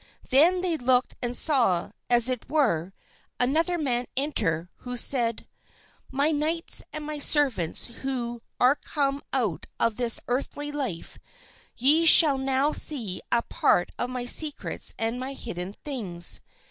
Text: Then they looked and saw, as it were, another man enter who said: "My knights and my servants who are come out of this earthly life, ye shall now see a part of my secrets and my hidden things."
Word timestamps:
Then 0.31 0.61
they 0.61 0.77
looked 0.77 1.15
and 1.21 1.37
saw, 1.37 1.91
as 2.09 2.27
it 2.27 2.49
were, 2.49 2.91
another 3.39 3.77
man 3.77 4.07
enter 4.17 4.71
who 4.77 4.97
said: 4.97 5.47
"My 6.09 6.31
knights 6.31 6.81
and 6.91 7.05
my 7.05 7.19
servants 7.19 7.85
who 7.85 8.41
are 8.59 8.73
come 8.73 9.21
out 9.31 9.67
of 9.79 9.97
this 9.97 10.19
earthly 10.27 10.71
life, 10.71 11.19
ye 11.77 12.07
shall 12.07 12.39
now 12.39 12.71
see 12.71 13.21
a 13.31 13.43
part 13.43 13.91
of 13.99 14.09
my 14.09 14.25
secrets 14.25 14.95
and 14.97 15.19
my 15.19 15.33
hidden 15.33 15.75
things." 15.85 16.41